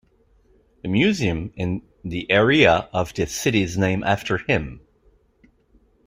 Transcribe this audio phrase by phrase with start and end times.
[0.81, 4.81] The museum in the area of the city is named after him.